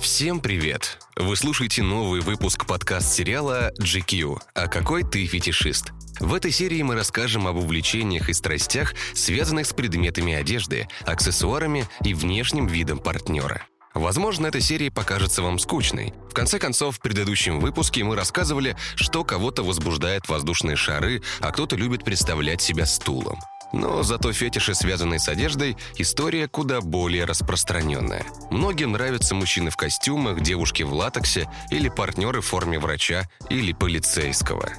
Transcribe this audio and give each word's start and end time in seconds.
Всем 0.00 0.40
привет! 0.40 0.98
Вы 1.14 1.36
слушаете 1.36 1.84
новый 1.84 2.20
выпуск 2.20 2.66
подкаст-сериала 2.66 3.72
GQ 3.80 4.38
«А 4.56 4.66
какой 4.66 5.04
ты 5.04 5.24
фетишист?». 5.26 5.92
В 6.18 6.34
этой 6.34 6.50
серии 6.50 6.82
мы 6.82 6.96
расскажем 6.96 7.46
об 7.46 7.58
увлечениях 7.58 8.28
и 8.28 8.32
страстях, 8.32 8.94
связанных 9.14 9.68
с 9.68 9.72
предметами 9.72 10.34
одежды, 10.34 10.88
аксессуарами 11.06 11.86
и 12.04 12.14
внешним 12.14 12.66
видом 12.66 12.98
партнера. 12.98 13.62
Возможно, 13.94 14.46
эта 14.46 14.60
серия 14.60 14.90
покажется 14.90 15.42
вам 15.42 15.58
скучной. 15.58 16.14
В 16.30 16.34
конце 16.34 16.58
концов, 16.58 16.96
в 16.96 17.00
предыдущем 17.00 17.60
выпуске 17.60 18.04
мы 18.04 18.16
рассказывали, 18.16 18.76
что 18.94 19.24
кого-то 19.24 19.62
возбуждает 19.62 20.28
воздушные 20.28 20.76
шары, 20.76 21.22
а 21.40 21.50
кто-то 21.50 21.76
любит 21.76 22.04
представлять 22.04 22.60
себя 22.60 22.86
стулом. 22.86 23.38
Но 23.72 24.02
зато 24.02 24.32
фетиши, 24.32 24.74
связанные 24.74 25.18
с 25.18 25.28
одеждой, 25.28 25.76
история 25.96 26.48
куда 26.48 26.80
более 26.80 27.24
распространенная. 27.24 28.24
Многим 28.50 28.92
нравятся 28.92 29.34
мужчины 29.34 29.70
в 29.70 29.76
костюмах, 29.76 30.40
девушки 30.40 30.82
в 30.82 30.94
латексе 30.94 31.50
или 31.70 31.88
партнеры 31.88 32.40
в 32.40 32.46
форме 32.46 32.78
врача 32.78 33.28
или 33.50 33.72
полицейского. 33.72 34.70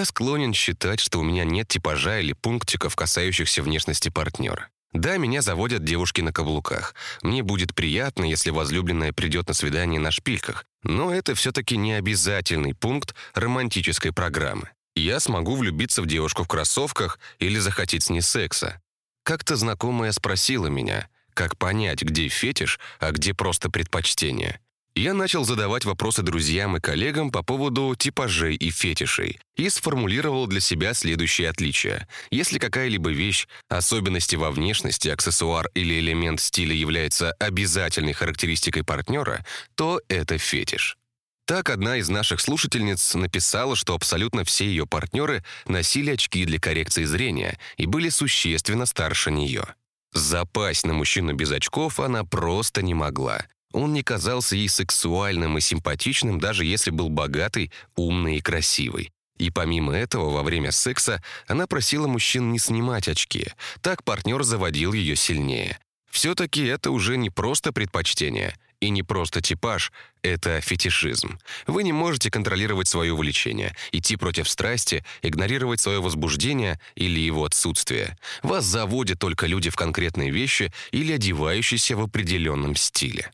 Я 0.00 0.06
склонен 0.06 0.54
считать, 0.54 0.98
что 0.98 1.18
у 1.18 1.22
меня 1.22 1.44
нет 1.44 1.68
типажа 1.68 2.20
или 2.20 2.32
пунктиков, 2.32 2.96
касающихся 2.96 3.62
внешности 3.62 4.08
партнера. 4.08 4.70
Да, 4.94 5.18
меня 5.18 5.42
заводят 5.42 5.84
девушки 5.84 6.22
на 6.22 6.32
каблуках. 6.32 6.94
Мне 7.20 7.42
будет 7.42 7.74
приятно, 7.74 8.24
если 8.24 8.48
возлюбленная 8.48 9.12
придет 9.12 9.48
на 9.48 9.52
свидание 9.52 10.00
на 10.00 10.10
шпильках. 10.10 10.64
Но 10.82 11.12
это 11.12 11.34
все-таки 11.34 11.76
не 11.76 11.92
обязательный 11.92 12.72
пункт 12.74 13.14
романтической 13.34 14.10
программы. 14.10 14.70
Я 14.94 15.20
смогу 15.20 15.54
влюбиться 15.54 16.00
в 16.00 16.06
девушку 16.06 16.44
в 16.44 16.48
кроссовках 16.48 17.18
или 17.38 17.58
захотеть 17.58 18.04
с 18.04 18.08
ней 18.08 18.22
секса. 18.22 18.80
Как-то 19.22 19.54
знакомая 19.54 20.12
спросила 20.12 20.68
меня, 20.68 21.10
как 21.34 21.58
понять, 21.58 22.00
где 22.00 22.26
фетиш, 22.28 22.80
а 23.00 23.10
где 23.10 23.34
просто 23.34 23.68
предпочтение. 23.68 24.60
Я 25.00 25.14
начал 25.14 25.46
задавать 25.46 25.86
вопросы 25.86 26.20
друзьям 26.20 26.76
и 26.76 26.80
коллегам 26.80 27.30
по 27.30 27.42
поводу 27.42 27.94
типажей 27.96 28.54
и 28.54 28.70
фетишей 28.70 29.40
и 29.56 29.70
сформулировал 29.70 30.46
для 30.46 30.60
себя 30.60 30.92
следующие 30.92 31.48
отличия. 31.48 32.06
Если 32.30 32.58
какая-либо 32.58 33.08
вещь, 33.10 33.48
особенности 33.70 34.36
во 34.36 34.50
внешности, 34.50 35.08
аксессуар 35.08 35.70
или 35.72 35.98
элемент 36.00 36.38
стиля 36.38 36.74
является 36.74 37.32
обязательной 37.32 38.12
характеристикой 38.12 38.84
партнера, 38.84 39.42
то 39.74 40.02
это 40.08 40.36
фетиш. 40.36 40.98
Так 41.46 41.70
одна 41.70 41.96
из 41.96 42.10
наших 42.10 42.38
слушательниц 42.38 43.14
написала, 43.14 43.76
что 43.76 43.94
абсолютно 43.94 44.44
все 44.44 44.66
ее 44.66 44.84
партнеры 44.84 45.42
носили 45.64 46.10
очки 46.10 46.44
для 46.44 46.60
коррекции 46.60 47.04
зрения 47.04 47.58
и 47.78 47.86
были 47.86 48.10
существенно 48.10 48.84
старше 48.84 49.30
нее. 49.30 49.64
Запасть 50.12 50.84
на 50.84 50.92
мужчину 50.92 51.32
без 51.32 51.50
очков 51.52 52.00
она 52.00 52.22
просто 52.22 52.82
не 52.82 52.92
могла. 52.92 53.46
Он 53.72 53.92
не 53.92 54.02
казался 54.02 54.56
ей 54.56 54.68
сексуальным 54.68 55.58
и 55.58 55.60
симпатичным, 55.60 56.40
даже 56.40 56.64
если 56.64 56.90
был 56.90 57.08
богатый, 57.08 57.72
умный 57.96 58.38
и 58.38 58.40
красивый. 58.40 59.12
И 59.38 59.50
помимо 59.50 59.94
этого, 59.94 60.30
во 60.30 60.42
время 60.42 60.70
секса 60.70 61.22
она 61.46 61.66
просила 61.66 62.06
мужчин 62.06 62.52
не 62.52 62.58
снимать 62.58 63.08
очки. 63.08 63.46
Так 63.80 64.04
партнер 64.04 64.42
заводил 64.42 64.92
ее 64.92 65.16
сильнее. 65.16 65.78
Все-таки 66.10 66.64
это 66.64 66.90
уже 66.90 67.16
не 67.16 67.30
просто 67.30 67.72
предпочтение 67.72 68.54
и 68.80 68.90
не 68.90 69.02
просто 69.02 69.40
типаж, 69.40 69.92
это 70.22 70.60
фетишизм. 70.60 71.38
Вы 71.66 71.82
не 71.82 71.92
можете 71.92 72.30
контролировать 72.30 72.88
свое 72.88 73.12
увлечение, 73.12 73.76
идти 73.92 74.16
против 74.16 74.48
страсти, 74.48 75.04
игнорировать 75.22 75.80
свое 75.80 76.00
возбуждение 76.00 76.80
или 76.94 77.20
его 77.20 77.44
отсутствие. 77.44 78.18
Вас 78.42 78.64
заводят 78.64 79.18
только 79.18 79.46
люди 79.46 79.70
в 79.70 79.76
конкретные 79.76 80.30
вещи 80.30 80.72
или 80.90 81.12
одевающиеся 81.12 81.96
в 81.96 82.00
определенном 82.00 82.74
стиле. 82.74 83.30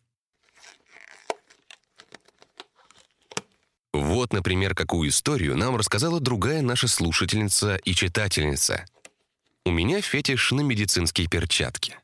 Вот, 4.02 4.32
например, 4.34 4.74
какую 4.74 5.08
историю 5.08 5.56
нам 5.56 5.74
рассказала 5.76 6.20
другая 6.20 6.60
наша 6.60 6.86
слушательница 6.86 7.76
и 7.76 7.94
читательница. 7.94 8.84
«У 9.64 9.70
меня 9.70 10.02
фетиш 10.02 10.52
на 10.52 10.60
медицинские 10.60 11.28
перчатки. 11.28 11.96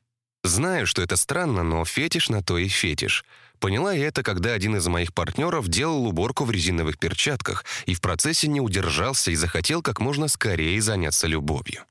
Знаю, 0.42 0.86
что 0.86 1.02
это 1.02 1.16
странно, 1.16 1.62
но 1.62 1.84
фетиш 1.84 2.30
на 2.30 2.42
то 2.42 2.56
и 2.56 2.66
фетиш. 2.66 3.24
Поняла 3.60 3.92
я 3.92 4.08
это, 4.08 4.22
когда 4.22 4.54
один 4.54 4.74
из 4.76 4.86
моих 4.88 5.12
партнеров 5.12 5.68
делал 5.68 6.06
уборку 6.06 6.44
в 6.44 6.50
резиновых 6.50 6.98
перчатках 6.98 7.64
и 7.86 7.94
в 7.94 8.00
процессе 8.00 8.48
не 8.48 8.60
удержался 8.60 9.30
и 9.30 9.36
захотел 9.36 9.82
как 9.82 10.00
можно 10.00 10.28
скорее 10.28 10.80
заняться 10.80 11.26
любовью. 11.26 11.84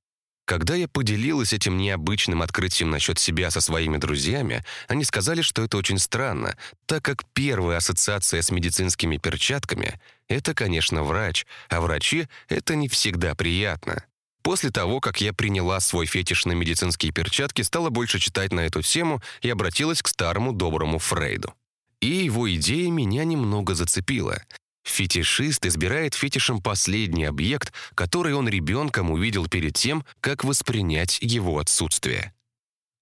Когда 0.51 0.75
я 0.75 0.89
поделилась 0.89 1.53
этим 1.53 1.77
необычным 1.77 2.41
открытием 2.41 2.89
насчет 2.89 3.17
себя 3.17 3.49
со 3.51 3.61
своими 3.61 3.95
друзьями, 3.95 4.65
они 4.89 5.05
сказали, 5.05 5.41
что 5.41 5.63
это 5.63 5.77
очень 5.77 5.97
странно, 5.97 6.57
так 6.87 7.05
как 7.05 7.23
первая 7.33 7.77
ассоциация 7.77 8.41
с 8.41 8.51
медицинскими 8.51 9.15
перчатками— 9.15 9.97
это, 10.27 10.53
конечно, 10.53 11.03
врач, 11.03 11.45
а 11.69 11.79
врачи— 11.79 12.27
это 12.49 12.75
не 12.75 12.89
всегда 12.89 13.33
приятно. 13.33 14.03
После 14.43 14.71
того, 14.71 14.99
как 14.99 15.21
я 15.21 15.31
приняла 15.31 15.79
свой 15.79 16.05
фетиш 16.05 16.43
на 16.43 16.51
медицинские 16.51 17.13
перчатки, 17.13 17.61
стала 17.61 17.89
больше 17.89 18.19
читать 18.19 18.51
на 18.51 18.59
эту 18.59 18.81
тему 18.81 19.21
и 19.41 19.49
обратилась 19.49 20.01
к 20.01 20.09
старому 20.09 20.51
доброму 20.51 20.99
Фрейду. 20.99 21.53
И 22.01 22.07
его 22.07 22.53
идея 22.53 22.91
меня 22.91 23.23
немного 23.23 23.73
зацепила. 23.73 24.43
Фетишист 24.83 25.65
избирает 25.65 26.15
фетишем 26.15 26.61
последний 26.61 27.25
объект, 27.25 27.73
который 27.95 28.33
он 28.33 28.49
ребенком 28.49 29.11
увидел 29.11 29.47
перед 29.47 29.75
тем, 29.75 30.05
как 30.19 30.43
воспринять 30.43 31.19
его 31.21 31.59
отсутствие. 31.59 32.33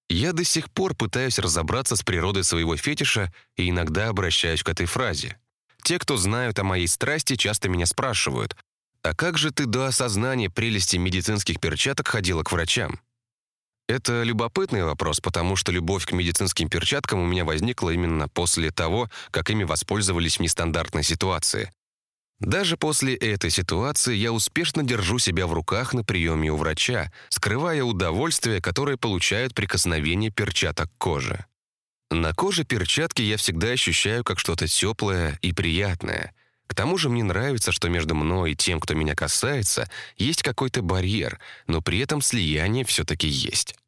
Я 0.09 0.33
до 0.33 0.43
сих 0.43 0.71
пор 0.71 0.95
пытаюсь 0.95 1.39
разобраться 1.39 1.95
с 1.95 2.03
природой 2.03 2.43
своего 2.43 2.75
фетиша 2.75 3.31
и 3.55 3.69
иногда 3.69 4.09
обращаюсь 4.09 4.63
к 4.63 4.69
этой 4.69 4.87
фразе. 4.87 5.39
Те, 5.83 5.99
кто 5.99 6.17
знают 6.17 6.59
о 6.59 6.63
моей 6.63 6.87
страсти, 6.87 7.35
часто 7.35 7.69
меня 7.69 7.85
спрашивают, 7.85 8.55
«А 9.01 9.13
как 9.13 9.37
же 9.37 9.51
ты 9.51 9.65
до 9.65 9.85
осознания 9.85 10.49
прелести 10.49 10.97
медицинских 10.97 11.59
перчаток 11.59 12.07
ходила 12.07 12.43
к 12.43 12.51
врачам?» 12.51 12.99
Это 13.89 14.21
любопытный 14.21 14.83
вопрос, 14.83 15.19
потому 15.19 15.55
что 15.55 15.71
любовь 15.71 16.05
к 16.05 16.11
медицинским 16.11 16.69
перчаткам 16.69 17.21
у 17.21 17.25
меня 17.25 17.43
возникла 17.43 17.89
именно 17.89 18.29
после 18.29 18.69
того, 18.69 19.09
как 19.31 19.49
ими 19.49 19.63
воспользовались 19.63 20.37
в 20.37 20.41
нестандартной 20.41 21.01
ситуации. 21.01 21.71
Даже 22.39 22.77
после 22.77 23.15
этой 23.15 23.49
ситуации 23.49 24.15
я 24.15 24.31
успешно 24.31 24.83
держу 24.83 25.17
себя 25.17 25.47
в 25.47 25.53
руках 25.53 25.95
на 25.95 26.03
приеме 26.03 26.51
у 26.51 26.55
врача, 26.55 27.11
скрывая 27.29 27.83
удовольствие, 27.83 28.61
которое 28.61 28.95
получают 28.95 29.55
прикосновение 29.55 30.29
перчаток 30.29 30.91
коже. 30.99 31.47
На 32.11 32.31
коже 32.35 32.65
перчатки 32.65 33.23
я 33.23 33.37
всегда 33.37 33.69
ощущаю 33.69 34.23
как 34.23 34.37
что-то 34.37 34.67
теплое 34.67 35.39
и 35.41 35.51
приятное. 35.51 36.35
К 36.67 36.75
тому 36.75 36.99
же 36.99 37.09
мне 37.09 37.23
нравится, 37.23 37.71
что 37.71 37.89
между 37.89 38.13
мной 38.13 38.51
и 38.51 38.55
тем, 38.55 38.79
кто 38.79 38.93
меня 38.93 39.15
касается, 39.15 39.89
есть 40.17 40.43
какой-то 40.43 40.83
барьер, 40.83 41.39
но 41.65 41.81
при 41.81 41.97
этом 41.97 42.21
слияние 42.21 42.85
все-таки 42.85 43.27
есть. 43.27 43.78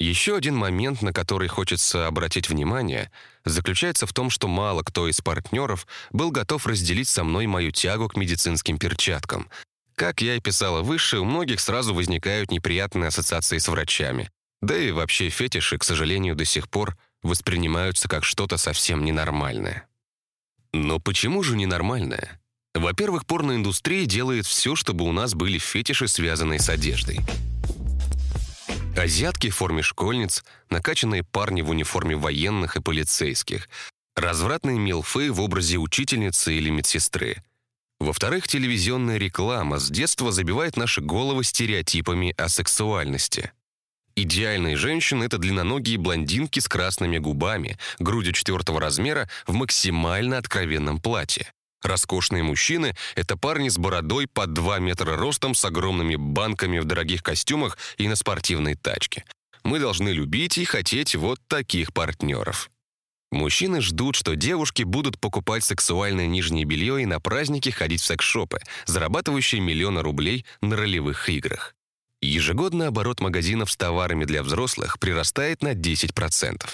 Еще 0.00 0.36
один 0.36 0.54
момент, 0.54 1.02
на 1.02 1.12
который 1.12 1.48
хочется 1.48 2.06
обратить 2.06 2.48
внимание, 2.48 3.10
заключается 3.44 4.06
в 4.06 4.12
том, 4.12 4.30
что 4.30 4.46
мало 4.46 4.82
кто 4.82 5.08
из 5.08 5.20
партнеров 5.20 5.88
был 6.12 6.30
готов 6.30 6.66
разделить 6.66 7.08
со 7.08 7.24
мной 7.24 7.46
мою 7.46 7.72
тягу 7.72 8.08
к 8.08 8.16
медицинским 8.16 8.78
перчаткам. 8.78 9.48
Как 9.96 10.20
я 10.22 10.36
и 10.36 10.40
писала 10.40 10.82
выше, 10.82 11.18
у 11.18 11.24
многих 11.24 11.58
сразу 11.58 11.92
возникают 11.92 12.52
неприятные 12.52 13.08
ассоциации 13.08 13.58
с 13.58 13.66
врачами. 13.66 14.30
Да 14.62 14.76
и 14.76 14.92
вообще 14.92 15.28
фетиши, 15.30 15.78
к 15.78 15.84
сожалению, 15.84 16.36
до 16.36 16.44
сих 16.44 16.70
пор 16.70 16.96
воспринимаются 17.24 18.08
как 18.08 18.22
что-то 18.24 18.56
совсем 18.56 19.04
ненормальное. 19.04 19.88
Но 20.72 21.00
почему 21.00 21.42
же 21.42 21.56
ненормальное? 21.56 22.40
Во-первых, 22.74 23.26
порноиндустрия 23.26 24.06
делает 24.06 24.46
все, 24.46 24.76
чтобы 24.76 25.04
у 25.04 25.10
нас 25.10 25.34
были 25.34 25.58
фетиши, 25.58 26.06
связанные 26.06 26.60
с 26.60 26.68
одеждой. 26.68 27.18
Азиатки 28.96 29.50
в 29.50 29.56
форме 29.56 29.82
школьниц, 29.82 30.44
накачанные 30.70 31.22
парни 31.22 31.62
в 31.62 31.70
униформе 31.70 32.16
военных 32.16 32.76
и 32.76 32.80
полицейских, 32.80 33.68
развратные 34.16 34.78
милфы 34.78 35.32
в 35.32 35.40
образе 35.40 35.78
учительницы 35.78 36.54
или 36.54 36.70
медсестры. 36.70 37.42
Во-вторых, 38.00 38.46
телевизионная 38.46 39.18
реклама 39.18 39.78
с 39.78 39.90
детства 39.90 40.30
забивает 40.30 40.76
наши 40.76 41.00
головы 41.00 41.44
стереотипами 41.44 42.34
о 42.36 42.48
сексуальности. 42.48 43.52
Идеальные 44.14 44.76
женщины— 44.76 45.24
это 45.26 45.38
длинноногие 45.38 45.96
блондинки 45.96 46.58
с 46.58 46.68
красными 46.68 47.18
губами, 47.18 47.78
грудью 48.00 48.32
четвертого 48.32 48.80
размера 48.80 49.28
в 49.46 49.52
максимально 49.52 50.38
откровенном 50.38 51.00
платье. 51.00 51.52
Роскошные 51.82 52.42
мужчины— 52.42 52.96
это 53.14 53.36
парни 53.36 53.68
с 53.68 53.78
бородой 53.78 54.26
под 54.26 54.52
2 54.52 54.78
метра 54.80 55.16
ростом 55.16 55.54
с 55.54 55.64
огромными 55.64 56.16
банками 56.16 56.78
в 56.78 56.84
дорогих 56.84 57.22
костюмах 57.22 57.78
и 57.98 58.08
на 58.08 58.16
спортивной 58.16 58.74
тачке. 58.74 59.24
Мы 59.62 59.78
должны 59.78 60.08
любить 60.08 60.58
и 60.58 60.64
хотеть 60.64 61.14
вот 61.14 61.40
таких 61.46 61.92
партнеров. 61.92 62.70
Мужчины 63.30 63.82
ждут, 63.82 64.16
что 64.16 64.36
девушки 64.36 64.82
будут 64.82 65.20
покупать 65.20 65.62
сексуальное 65.62 66.26
нижнее 66.26 66.64
белье 66.64 67.02
и 67.02 67.06
на 67.06 67.20
праздники 67.20 67.68
ходить 67.68 68.00
в 68.00 68.06
секс-шопы, 68.06 68.60
зарабатывающие 68.86 69.60
миллионы 69.60 70.00
рублей 70.02 70.46
на 70.62 70.76
ролевых 70.76 71.28
играх. 71.28 71.74
Ежегодно 72.20 72.88
оборот 72.88 73.20
магазинов 73.20 73.70
с 73.70 73.76
товарами 73.76 74.24
для 74.24 74.42
взрослых 74.42 74.98
прирастает 74.98 75.62
на 75.62 75.74
10%. 75.74 76.66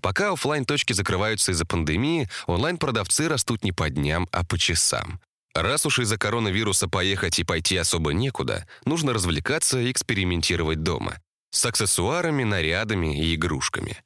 Пока 0.00 0.32
офлайн 0.32 0.64
точки 0.64 0.92
закрываются 0.92 1.52
из-за 1.52 1.66
пандемии, 1.66 2.28
онлайн-продавцы 2.46 3.28
растут 3.28 3.64
не 3.64 3.72
по 3.72 3.90
дням, 3.90 4.28
а 4.30 4.44
по 4.44 4.56
часам. 4.58 5.20
Раз 5.54 5.84
уж 5.86 5.98
из-за 5.98 6.18
коронавируса 6.18 6.88
поехать 6.88 7.38
и 7.38 7.44
пойти 7.44 7.76
особо 7.76 8.12
некуда, 8.12 8.66
нужно 8.84 9.12
развлекаться 9.12 9.80
и 9.80 9.90
экспериментировать 9.90 10.82
дома. 10.82 11.18
С 11.50 11.66
аксессуарами, 11.66 12.44
нарядами 12.44 13.18
и 13.20 13.34
игрушками. 13.34 13.98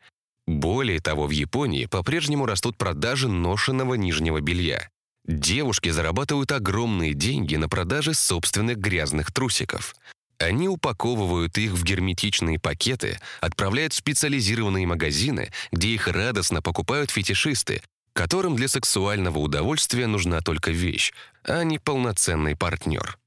Более 0.46 1.00
того, 1.00 1.26
в 1.26 1.30
Японии 1.30 1.86
по-прежнему 1.86 2.46
растут 2.46 2.76
продажи 2.76 3.28
ношенного 3.28 3.94
нижнего 3.94 4.40
белья. 4.40 4.88
Девушки 5.26 5.90
зарабатывают 5.90 6.52
огромные 6.52 7.12
деньги 7.12 7.56
на 7.56 7.68
продаже 7.68 8.14
собственных 8.14 8.78
грязных 8.78 9.32
трусиков. 9.32 9.94
Они 10.38 10.68
упаковывают 10.68 11.56
их 11.56 11.72
в 11.72 11.82
герметичные 11.82 12.58
пакеты, 12.58 13.18
отправляют 13.40 13.92
в 13.94 13.96
специализированные 13.96 14.86
магазины, 14.86 15.50
где 15.72 15.88
их 15.88 16.08
радостно 16.08 16.60
покупают 16.60 17.10
фетишисты, 17.10 17.82
которым 18.12 18.56
для 18.56 18.68
сексуального 18.68 19.38
удовольствия 19.38 20.06
нужна 20.06 20.40
только 20.40 20.70
вещь, 20.70 21.12
а 21.44 21.62
не 21.64 21.78
полноценный 21.78 22.56
партнер. 22.56 23.18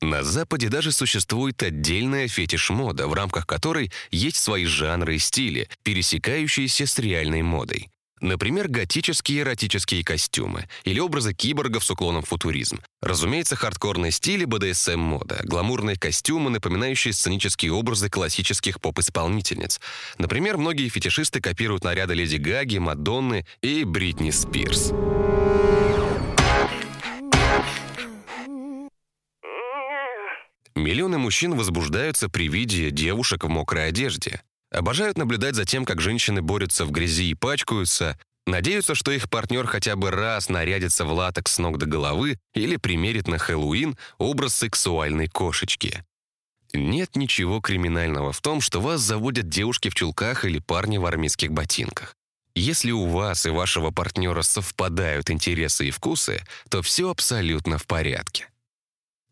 На 0.00 0.22
Западе 0.22 0.68
даже 0.68 0.92
существует 0.92 1.62
отдельная 1.62 2.26
фетиш-мода, 2.26 3.06
в 3.06 3.12
рамках 3.12 3.46
которой 3.46 3.92
есть 4.10 4.38
свои 4.38 4.64
жанры 4.64 5.16
и 5.16 5.18
стили, 5.18 5.68
пересекающиеся 5.82 6.86
с 6.86 6.98
реальной 6.98 7.42
модой. 7.42 7.90
Например, 8.20 8.68
готические 8.68 9.40
эротические 9.40 10.04
костюмы 10.04 10.68
или 10.84 11.00
образы 11.00 11.32
киборгов 11.32 11.84
с 11.84 11.90
уклоном 11.90 12.22
в 12.22 12.28
футуризм. 12.28 12.80
Разумеется, 13.00 13.56
хардкорные 13.56 14.12
стили 14.12 14.46
BDSM-мода, 14.46 15.40
гламурные 15.44 15.96
костюмы, 15.96 16.50
напоминающие 16.50 17.14
сценические 17.14 17.72
образы 17.72 18.10
классических 18.10 18.80
поп-исполнительниц. 18.80 19.80
Например, 20.18 20.58
многие 20.58 20.88
фетишисты 20.88 21.40
копируют 21.40 21.82
наряды 21.82 22.14
Леди 22.14 22.36
Гаги, 22.36 22.78
Мадонны 22.78 23.46
и 23.62 23.84
Бритни 23.84 24.30
Спирс. 24.30 24.92
Миллионы 30.74 31.18
мужчин 31.18 31.54
возбуждаются 31.56 32.28
при 32.28 32.48
виде 32.48 32.90
девушек 32.90 33.44
в 33.44 33.48
мокрой 33.48 33.88
одежде. 33.88 34.40
Обожают 34.70 35.18
наблюдать 35.18 35.56
за 35.56 35.64
тем, 35.64 35.84
как 35.84 36.00
женщины 36.00 36.42
борются 36.42 36.84
в 36.84 36.92
грязи 36.92 37.30
и 37.30 37.34
пачкаются, 37.34 38.18
надеются, 38.46 38.94
что 38.94 39.10
их 39.10 39.28
партнер 39.28 39.66
хотя 39.66 39.96
бы 39.96 40.10
раз 40.10 40.48
нарядится 40.48 41.04
в 41.04 41.12
латекс 41.12 41.54
с 41.54 41.58
ног 41.58 41.78
до 41.78 41.86
головы 41.86 42.38
или 42.54 42.76
примерит 42.76 43.26
на 43.26 43.38
Хэллоуин 43.38 43.98
образ 44.18 44.54
сексуальной 44.54 45.28
кошечки. 45.28 46.04
Нет 46.72 47.16
ничего 47.16 47.60
криминального 47.60 48.32
в 48.32 48.40
том, 48.40 48.60
что 48.60 48.80
вас 48.80 49.00
заводят 49.00 49.48
девушки 49.48 49.88
в 49.88 49.94
чулках 49.94 50.44
или 50.44 50.60
парни 50.60 50.98
в 50.98 51.06
армейских 51.06 51.50
ботинках. 51.50 52.14
Если 52.54 52.92
у 52.92 53.06
вас 53.06 53.46
и 53.46 53.50
вашего 53.50 53.90
партнера 53.90 54.42
совпадают 54.42 55.30
интересы 55.30 55.88
и 55.88 55.90
вкусы, 55.90 56.42
то 56.68 56.82
все 56.82 57.10
абсолютно 57.10 57.78
в 57.78 57.86
порядке. 57.86 58.48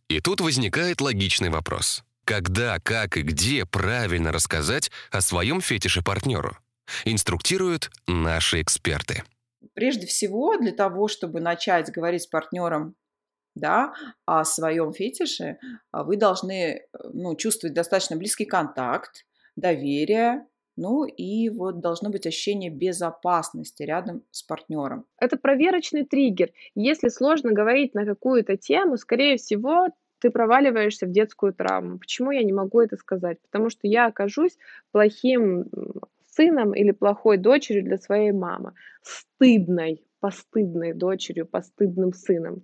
И 0.08 0.20
тут 0.20 0.40
возникает 0.40 1.00
логичный 1.00 1.50
вопрос. 1.50 2.02
Когда, 2.28 2.78
как 2.78 3.16
и 3.16 3.22
где 3.22 3.64
правильно 3.64 4.32
рассказать 4.32 4.90
о 5.10 5.22
своем 5.22 5.62
фетише 5.62 6.04
партнеру? 6.04 6.58
Инструктируют 7.06 7.90
наши 8.06 8.60
эксперты. 8.60 9.22
Прежде 9.72 10.06
всего, 10.06 10.58
для 10.58 10.72
того, 10.72 11.08
чтобы 11.08 11.40
начать 11.40 11.90
говорить 11.90 12.24
с 12.24 12.26
партнером 12.26 12.96
да, 13.54 13.94
о 14.26 14.44
своем 14.44 14.92
фетише, 14.92 15.56
вы 15.90 16.18
должны 16.18 16.82
ну, 17.14 17.34
чувствовать 17.34 17.72
достаточно 17.72 18.16
близкий 18.16 18.44
контакт, 18.44 19.24
доверие, 19.56 20.44
ну 20.76 21.06
и 21.06 21.48
вот 21.48 21.80
должно 21.80 22.10
быть 22.10 22.26
ощущение 22.26 22.70
безопасности 22.70 23.84
рядом 23.84 24.22
с 24.32 24.42
партнером. 24.42 25.06
Это 25.18 25.38
проверочный 25.38 26.04
триггер. 26.04 26.50
Если 26.74 27.08
сложно 27.08 27.52
говорить 27.52 27.94
на 27.94 28.04
какую-то 28.04 28.58
тему, 28.58 28.98
скорее 28.98 29.38
всего, 29.38 29.88
ты 30.20 30.30
проваливаешься 30.30 31.06
в 31.06 31.10
детскую 31.10 31.52
травму. 31.52 31.98
Почему 31.98 32.30
я 32.30 32.42
не 32.42 32.52
могу 32.52 32.80
это 32.80 32.96
сказать? 32.96 33.38
Потому 33.42 33.70
что 33.70 33.86
я 33.86 34.06
окажусь 34.06 34.56
плохим 34.92 35.66
сыном 36.26 36.74
или 36.74 36.92
плохой 36.92 37.36
дочерью 37.36 37.84
для 37.84 37.98
своей 37.98 38.32
мамы, 38.32 38.74
стыдной, 39.02 40.04
постыдной 40.20 40.92
дочерью, 40.94 41.46
постыдным 41.46 42.12
сыном. 42.12 42.62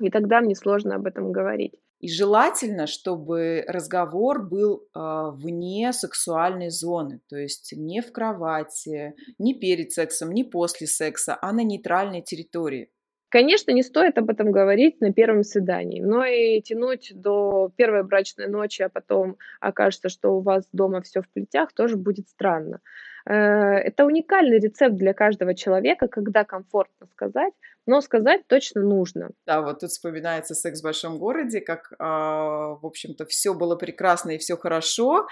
И 0.00 0.10
тогда 0.10 0.40
мне 0.40 0.54
сложно 0.54 0.96
об 0.96 1.06
этом 1.06 1.32
говорить. 1.32 1.74
И 2.00 2.08
желательно, 2.08 2.88
чтобы 2.88 3.64
разговор 3.68 4.42
был 4.42 4.82
э, 4.82 5.30
вне 5.34 5.92
сексуальной 5.92 6.70
зоны, 6.70 7.20
то 7.28 7.36
есть 7.36 7.72
не 7.76 8.02
в 8.02 8.10
кровати, 8.10 9.14
не 9.38 9.54
перед 9.54 9.92
сексом, 9.92 10.32
не 10.32 10.42
после 10.42 10.88
секса, 10.88 11.38
а 11.40 11.52
на 11.52 11.62
нейтральной 11.62 12.20
территории. 12.20 12.90
Конечно, 13.32 13.70
не 13.70 13.82
стоит 13.82 14.18
об 14.18 14.28
этом 14.28 14.52
говорить 14.52 15.00
на 15.00 15.10
первом 15.10 15.42
свидании, 15.42 16.02
но 16.02 16.22
и 16.22 16.60
тянуть 16.60 17.12
до 17.14 17.72
первой 17.76 18.02
брачной 18.02 18.46
ночи, 18.46 18.82
а 18.82 18.90
потом 18.90 19.38
окажется, 19.58 20.10
что 20.10 20.36
у 20.36 20.42
вас 20.42 20.68
дома 20.72 21.00
все 21.00 21.22
в 21.22 21.28
плетях, 21.30 21.72
тоже 21.72 21.96
будет 21.96 22.28
странно. 22.28 22.80
Э, 23.24 23.32
это 23.32 24.04
уникальный 24.04 24.58
рецепт 24.58 24.96
для 24.96 25.14
каждого 25.14 25.54
человека, 25.54 26.08
когда 26.08 26.44
комфортно 26.44 27.06
сказать, 27.06 27.54
но 27.86 28.02
сказать 28.02 28.46
точно 28.48 28.82
нужно. 28.82 29.30
Да, 29.46 29.62
вот 29.62 29.80
тут 29.80 29.88
вспоминается 29.88 30.54
секс 30.54 30.80
в 30.80 30.84
большом 30.84 31.18
городе, 31.18 31.62
как, 31.62 31.94
а, 31.98 32.74
в 32.82 32.84
общем-то, 32.84 33.24
все 33.24 33.54
было 33.54 33.76
прекрасно 33.76 34.32
и 34.32 34.38
все 34.38 34.58
хорошо. 34.58 35.26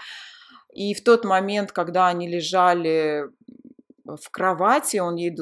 И 0.73 0.95
в 0.95 1.05
тот 1.05 1.27
момент, 1.27 1.73
когда 1.73 2.09
они 2.09 2.29
лежали 2.29 3.27
в 4.17 4.31
кровати, 4.31 4.99
он 4.99 5.17
ей 5.17 5.37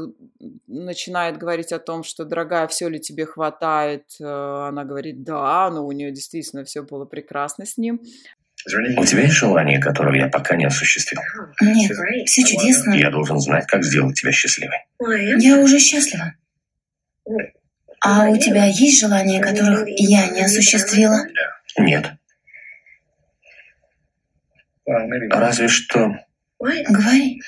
начинает 0.67 1.38
говорить 1.38 1.73
о 1.73 1.79
том, 1.79 2.03
что, 2.03 2.25
дорогая, 2.25 2.67
все 2.67 2.88
ли 2.88 3.00
тебе 3.00 3.26
хватает. 3.26 4.05
Э, 4.20 4.69
она 4.69 4.85
говорит, 4.85 5.23
да, 5.23 5.70
но 5.70 5.87
у 5.87 5.93
нее 5.93 6.11
действительно 6.11 6.65
все 6.65 6.82
было 6.82 7.05
прекрасно 7.05 7.67
с 7.67 7.76
ним. 7.76 8.00
У 8.97 9.05
тебя 9.05 9.23
есть 9.23 9.35
желание, 9.35 9.79
которого 9.79 10.15
я 10.15 10.29
пока 10.29 10.56
не 10.56 10.67
осуществил? 10.67 11.20
Нет, 11.61 11.93
все 12.26 12.44
чудесно. 12.44 12.93
Я 12.94 13.11
должен 13.11 13.38
знать, 13.38 13.67
как 13.67 13.85
сделать 13.85 14.19
тебя 14.19 14.32
счастливой. 14.32 14.79
Я 15.38 15.59
уже 15.61 15.79
счастлива. 15.79 16.35
А 18.00 18.29
у 18.29 18.37
тебя 18.37 18.67
есть 18.67 19.00
желания, 19.00 19.41
которых 19.41 19.85
я 19.87 20.29
не 20.31 20.43
осуществила? 20.43 21.19
Нет. 21.79 22.13
Разве 24.87 25.69
что... 25.69 26.17
Говори. 26.58 27.41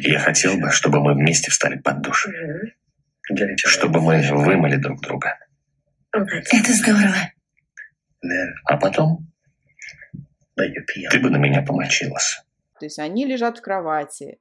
Я 0.00 0.18
хотел 0.20 0.58
бы, 0.58 0.70
чтобы 0.70 1.00
мы 1.00 1.14
вместе 1.14 1.50
встали 1.50 1.78
под 1.78 2.02
душ. 2.02 2.28
Чтобы 3.56 4.00
мы 4.00 4.22
вымыли 4.30 4.76
друг 4.76 5.00
друга. 5.00 5.38
Это 6.12 6.72
здорово. 6.72 7.32
А 8.64 8.76
потом 8.76 9.30
ты 10.54 11.20
бы 11.20 11.30
на 11.30 11.36
меня 11.36 11.62
помочилась. 11.62 12.42
То 12.78 12.86
есть 12.86 12.98
они 12.98 13.24
лежат 13.24 13.58
в 13.58 13.62
кровати, 13.62 14.38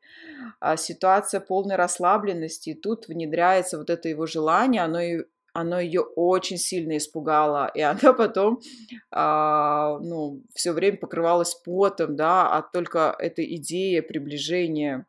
а 0.60 0.76
ситуация 0.76 1.40
полной 1.40 1.78
расслабленности, 1.78 2.72
и 2.72 2.74
тут 2.74 3.08
внедряется 3.08 3.78
вот 3.78 3.90
это 3.90 4.10
его 4.10 4.26
желание, 4.26 4.82
оно, 4.82 5.00
и, 5.00 5.24
оно 5.56 5.80
ее 5.80 6.02
очень 6.02 6.58
сильно 6.58 6.98
испугало, 6.98 7.72
и 7.74 7.82
она 7.94 8.14
потом 8.14 8.60
а, 9.10 9.98
ну, 10.00 10.44
все 10.54 10.74
время 10.74 10.98
покрывалась 10.98 11.56
потом, 11.56 12.16
да, 12.16 12.52
а 12.52 12.62
только 12.62 13.16
эта 13.18 13.44
идея 13.56 14.02
приближения 14.02 15.06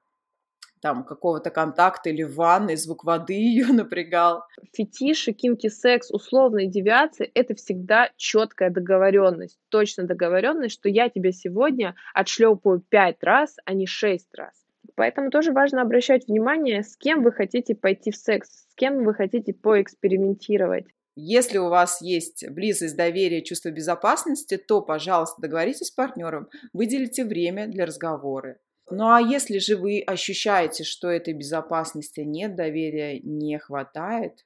там 0.80 1.04
какого-то 1.04 1.50
контакта 1.50 2.10
или 2.10 2.22
ванны, 2.22 2.76
звук 2.76 3.02
воды 3.04 3.34
ее 3.34 3.66
напрягал. 3.66 4.44
Фетиши, 4.72 5.32
кинки, 5.32 5.68
секс, 5.68 6.12
условные 6.12 6.68
девиации— 6.68 7.28
это 7.34 7.56
всегда 7.56 8.10
четкая 8.16 8.70
договоренность, 8.70 9.58
точно 9.68 10.04
договоренность, 10.04 10.74
что 10.74 10.88
я 10.88 11.08
тебе 11.08 11.32
сегодня 11.32 11.96
отшлепаю 12.14 12.84
пять 12.88 13.24
раз, 13.24 13.56
а 13.64 13.72
не 13.72 13.86
шесть 13.86 14.32
раз. 14.36 14.65
Поэтому 14.96 15.30
тоже 15.30 15.52
важно 15.52 15.82
обращать 15.82 16.26
внимание, 16.26 16.82
с 16.82 16.96
кем 16.96 17.22
вы 17.22 17.30
хотите 17.30 17.74
пойти 17.74 18.10
в 18.10 18.16
секс, 18.16 18.48
с 18.48 18.74
кем 18.74 19.04
вы 19.04 19.14
хотите 19.14 19.52
поэкспериментировать. 19.52 20.86
Если 21.14 21.58
у 21.58 21.68
вас 21.68 22.02
есть 22.02 22.46
близость, 22.50 22.96
доверие, 22.96 23.42
чувство 23.42 23.70
безопасности, 23.70 24.56
то, 24.56 24.82
пожалуйста, 24.82 25.40
договоритесь 25.40 25.88
с 25.88 25.90
партнером, 25.90 26.48
выделите 26.72 27.24
время 27.24 27.68
для 27.68 27.86
разговора. 27.86 28.58
Ну 28.90 29.10
а 29.10 29.20
если 29.20 29.58
же 29.58 29.76
вы 29.76 30.02
ощущаете, 30.06 30.84
что 30.84 31.08
этой 31.08 31.34
безопасности 31.34 32.20
нет, 32.20 32.54
доверия 32.54 33.20
не 33.20 33.58
хватает, 33.58 34.44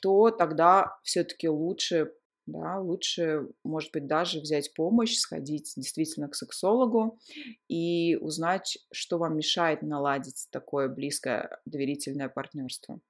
то 0.00 0.30
тогда 0.30 0.98
все-таки 1.02 1.48
лучше 1.48 2.12
да, 2.46 2.78
лучше, 2.78 3.48
может 3.64 3.90
быть, 3.92 4.06
даже 4.06 4.40
взять 4.40 4.74
помощь, 4.74 5.16
сходить 5.16 5.72
действительно 5.76 6.28
к 6.28 6.34
сексологу 6.34 7.18
и 7.68 8.16
узнать, 8.16 8.78
что 8.92 9.18
вам 9.18 9.36
мешает 9.36 9.82
наладить 9.82 10.46
такое 10.50 10.88
близкое 10.88 11.58
доверительное 11.64 12.28
партнерство. 12.28 13.00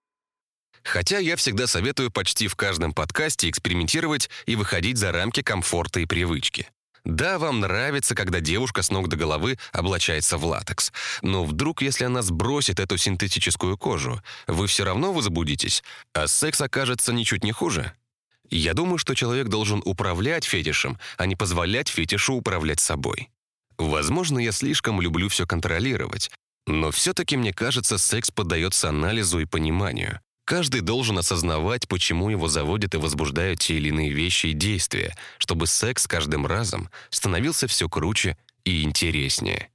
Хотя 0.83 1.19
я 1.19 1.37
всегда 1.37 1.67
советую 1.67 2.11
почти 2.11 2.47
в 2.47 2.57
каждом 2.57 2.93
подкасте 2.93 3.49
экспериментировать 3.49 4.29
и 4.47 4.55
выходить 4.55 4.99
за 4.99 5.13
рамки 5.13 5.43
комфорта 5.43 6.01
и 6.01 6.07
привычки. 6.07 6.69
Да, 7.05 7.39
вам 7.39 7.61
нравится, 7.61 8.15
когда 8.15 8.41
девушка 8.41 8.83
с 8.83 8.91
ног 8.91 9.09
до 9.09 9.17
головы 9.17 9.59
облачается 9.73 10.39
в 10.39 10.45
латекс. 10.45 10.91
Но 11.21 11.45
вдруг, 11.45 11.83
если 11.83 12.05
она 12.05 12.23
сбросит 12.23 12.81
эту 12.81 12.97
синтетическую 12.97 13.77
кожу, 13.77 14.23
вы 14.47 14.67
все 14.67 14.85
равно 14.85 15.13
возбудитесь, 15.13 15.83
а 16.15 16.27
секс 16.27 16.61
окажется 16.63 17.13
ничуть 17.13 17.45
не 17.45 17.53
хуже. 17.53 17.93
Я 18.55 18.73
думаю, 18.73 18.99
что 18.99 19.17
человек 19.17 19.49
должен 19.49 19.83
управлять 19.85 20.45
фетишем, 20.45 20.97
а 21.17 21.27
не 21.27 21.35
позволять 21.35 21.89
фетишу 21.89 22.35
управлять 22.35 22.79
собой. 22.79 23.29
Возможно, 23.79 24.39
я 24.39 24.53
слишком 24.53 25.01
люблю 25.01 25.29
все 25.29 25.45
контролировать, 25.45 26.31
но 26.69 26.93
все-таки 26.93 27.37
мне 27.37 27.53
кажется, 27.53 27.99
секс 27.99 28.31
поддается 28.31 28.91
анализу 28.91 29.41
и 29.41 29.45
пониманию. 29.45 30.21
Каждый 30.45 30.83
должен 30.83 31.19
осознавать, 31.19 31.89
почему 31.89 32.31
его 32.31 32.47
заводят 32.47 32.95
и 32.95 32.99
возбуждают 32.99 33.59
те 33.59 33.75
или 33.75 33.89
иные 33.89 34.13
вещи 34.13 34.47
и 34.47 34.53
действия, 34.53 35.17
чтобы 35.39 35.67
секс 35.67 36.07
каждым 36.07 36.47
разом 36.47 36.91
становился 37.11 37.67
все 37.67 37.89
круче 37.89 38.39
и 38.65 38.85
интереснее. 38.85 39.69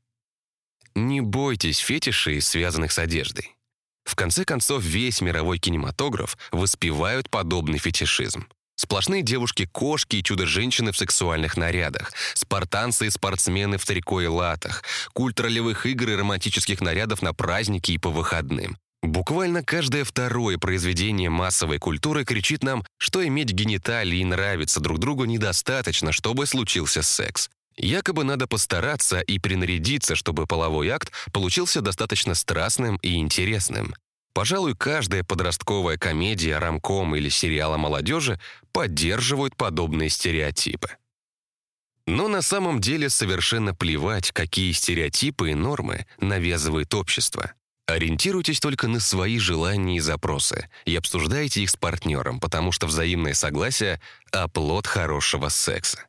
Не 0.95 1.19
бойтесь 1.19 1.79
фетишей, 1.79 2.39
связанных 2.39 2.93
с 2.93 2.99
одеждой. 2.99 3.57
В 4.05 4.15
конце 4.15 4.45
концов, 4.45 4.83
весь 4.83 5.19
мировой 5.19 5.59
кинематограф 5.59 6.37
воспевают 6.53 7.29
подобный 7.29 7.77
фетишизм. 7.77 8.47
Сплошные 8.79 9.23
девушки-кошки 9.23 10.15
и 10.15 10.23
чудо-женщины 10.23 10.93
в 10.93 10.97
сексуальных 10.97 11.57
нарядах, 11.57 12.13
спартанцы 12.33 13.07
и 13.07 13.09
спортсмены 13.09 13.77
в 13.77 13.85
трико 13.85 14.21
и 14.21 14.27
латах, 14.27 14.83
культ 15.11 15.37
ролевых 15.41 15.85
игр 15.85 16.11
и 16.11 16.15
романтических 16.15 16.79
нарядов 16.79 17.21
на 17.21 17.33
праздники 17.33 17.91
и 17.91 17.97
по 17.97 18.09
выходным. 18.09 18.77
Буквально 19.03 19.65
каждое 19.65 20.05
второе 20.05 20.57
произведение 20.57 21.29
массовой 21.29 21.77
культуры 21.77 22.23
кричит 22.23 22.63
нам, 22.63 22.85
что 22.97 23.27
иметь 23.27 23.51
гениталии 23.51 24.19
и 24.19 24.23
нравиться 24.23 24.79
друг 24.79 24.99
другу 24.99 25.25
недостаточно, 25.25 26.13
чтобы 26.13 26.45
случился 26.45 27.01
секс. 27.01 27.49
Якобы 27.75 28.23
надо 28.23 28.47
постараться 28.47 29.19
и 29.19 29.39
принарядиться, 29.39 30.15
чтобы 30.15 30.47
половой 30.47 30.87
акт 30.87 31.11
получился 31.33 31.81
достаточно 31.81 32.33
страстным 32.33 32.95
и 33.01 33.15
интересным. 33.15 33.93
Пожалуй, 34.33 34.75
каждая 34.75 35.23
подростковая 35.23 35.97
комедия, 35.97 36.57
рамком 36.59 37.15
или 37.15 37.29
сериал 37.29 37.73
о 37.73 37.77
молодежи 37.77 38.39
поддерживают 38.71 39.55
подобные 39.55 40.09
стереотипы. 40.09 40.89
Но 42.05 42.27
на 42.27 42.41
самом 42.41 42.81
деле 42.81 43.09
совершенно 43.09 43.75
плевать, 43.75 44.31
какие 44.31 44.71
стереотипы 44.71 45.51
и 45.51 45.53
нормы 45.53 46.07
навязывает 46.19 46.93
общество. 46.93 47.53
Ориентируйтесь 47.85 48.59
только 48.59 48.87
на 48.87 48.99
свои 48.99 49.39
желания 49.39 49.97
и 49.97 49.99
запросы 49.99 50.69
и 50.85 50.95
обсуждайте 50.95 51.63
их 51.63 51.71
с 51.71 51.75
партнером, 51.75 52.39
потому 52.39 52.71
что 52.71 52.87
взаимное 52.87 53.33
согласие– 53.33 53.99
оплот 54.31 54.85
хорошего 54.85 55.49
секса. 55.49 56.05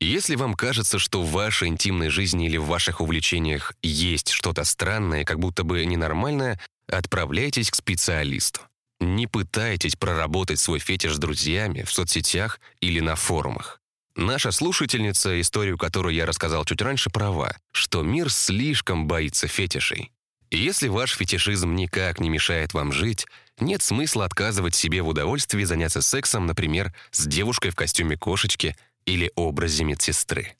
Если 0.00 0.34
вам 0.34 0.54
кажется, 0.54 0.98
что 0.98 1.20
в 1.20 1.30
вашей 1.30 1.68
интимной 1.68 2.08
жизни 2.08 2.46
или 2.46 2.56
в 2.56 2.64
ваших 2.64 3.02
увлечениях 3.02 3.74
есть 3.82 4.30
что-то 4.30 4.64
странное, 4.64 5.24
как 5.24 5.38
будто 5.38 5.62
бы 5.62 5.84
ненормальное, 5.84 6.58
отправляйтесь 6.90 7.70
к 7.70 7.76
специалисту. 7.76 8.60
Не 9.00 9.26
пытайтесь 9.26 9.96
проработать 9.96 10.60
свой 10.60 10.78
фетиш 10.78 11.14
с 11.14 11.18
друзьями 11.18 11.82
в 11.82 11.92
соцсетях 11.92 12.60
или 12.80 13.00
на 13.00 13.16
форумах. 13.16 13.80
Наша 14.16 14.50
слушательница, 14.50 15.40
историю 15.40 15.78
которую 15.78 16.14
я 16.14 16.26
рассказал 16.26 16.64
чуть 16.64 16.82
раньше, 16.82 17.08
права, 17.08 17.56
что 17.72 18.02
мир 18.02 18.30
слишком 18.30 19.06
боится 19.06 19.48
фетишей. 19.48 20.12
Если 20.50 20.88
ваш 20.88 21.12
фетишизм 21.12 21.74
никак 21.74 22.20
не 22.20 22.28
мешает 22.28 22.74
вам 22.74 22.92
жить, 22.92 23.26
нет 23.60 23.82
смысла 23.82 24.24
отказывать 24.24 24.74
себе 24.74 25.00
в 25.00 25.08
удовольствии 25.08 25.64
заняться 25.64 26.02
сексом, 26.02 26.46
например, 26.46 26.92
с 27.12 27.26
девушкой 27.26 27.70
в 27.70 27.76
костюме 27.76 28.16
кошечки 28.16 28.76
или 29.06 29.30
образе 29.36 29.84
медсестры. 29.84 30.56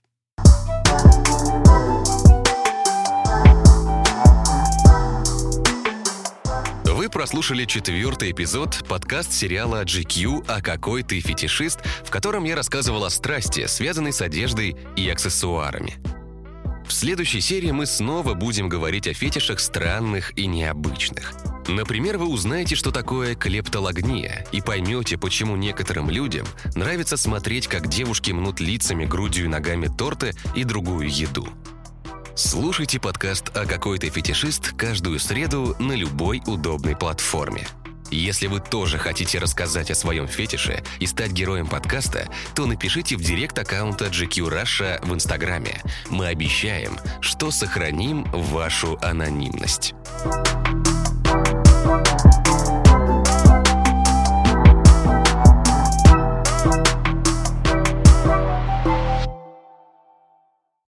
Прослушали 7.13 7.65
четвертый 7.65 8.31
эпизод 8.31 8.85
подкаст 8.89 9.33
сериала 9.33 9.85
GQ 9.85 10.45
«А 10.47 10.63
какой 10.63 11.03
ты 11.03 11.19
фетишист», 11.19 11.81
в 12.05 12.11
котором 12.11 12.45
я 12.45 12.55
рассказывал 12.55 13.05
о 13.05 13.11
страсти, 13.11 13.67
связанной 13.67 14.13
с 14.13 14.21
одеждой 14.21 14.77
и 14.97 15.09
аксессуарами. 15.09 15.97
В 16.87 16.93
следующей 16.93 17.41
серии 17.41 17.73
мы 17.73 17.87
снова 17.87 18.35
будем 18.35 18.69
говорить 18.69 19.09
о 19.09 19.13
фетишах 19.15 19.59
странных 19.59 20.39
и 20.39 20.47
необычных. 20.47 21.33
Например, 21.67 22.17
вы 22.17 22.27
узнаете, 22.29 22.77
что 22.77 22.93
такое 22.93 23.35
клептологния, 23.35 24.47
и 24.53 24.61
поймете, 24.61 25.19
почему 25.19 25.57
некоторым 25.57 26.11
людям 26.11 26.47
нравится 26.77 27.17
смотреть, 27.17 27.67
как 27.67 27.89
девушки 27.89 28.31
мнут 28.31 28.61
лицами, 28.61 29.05
грудью 29.05 29.47
и 29.47 29.49
ногами 29.49 29.89
торты 29.89 30.35
и 30.55 30.63
другую 30.63 31.11
еду. 31.11 31.49
Слушайте 32.35 33.01
подкаст 33.01 33.51
«А 33.55 33.67
какой 33.67 33.99
ты 33.99 34.09
фетишист» 34.09 34.73
каждую 34.77 35.19
среду 35.19 35.75
на 35.79 35.93
любой 35.93 36.41
удобной 36.47 36.97
платформе. 36.97 37.67
Если 38.11 38.47
вы 38.47 38.61
тоже 38.61 38.99
хотите 38.99 39.39
рассказать 39.39 39.91
о 39.91 39.95
своем 39.95 40.27
фетише 40.27 40.83
и 40.99 41.07
стать 41.07 41.33
героем 41.33 41.67
подкаста, 41.67 42.29
то 42.55 42.67
напишите 42.67 43.17
в 43.17 43.21
директ 43.21 43.59
аккаунта 43.59 44.07
GQ 44.07 44.49
Russia 44.49 45.05
в 45.05 45.15
Инстаграме. 45.15 45.81
Мы 46.09 46.27
обещаем, 46.27 46.99
что 47.21 47.51
сохраним 47.51 48.25
вашу 48.33 48.99
анонимность. 49.03 49.95